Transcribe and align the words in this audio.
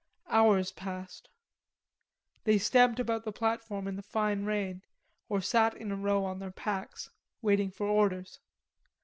Hours 0.29 0.71
passed. 0.71 1.29
They 2.43 2.57
stamped 2.57 2.99
about 2.99 3.23
the 3.23 3.31
platform 3.31 3.87
in 3.87 3.97
the 3.97 4.01
fine 4.01 4.45
rain 4.45 4.81
or 5.29 5.41
sat 5.41 5.77
in 5.77 5.91
a 5.91 5.95
row 5.95 6.25
on 6.25 6.39
their 6.39 6.49
packs, 6.49 7.11
waiting 7.43 7.69
for 7.69 7.85
orders. 7.85 8.39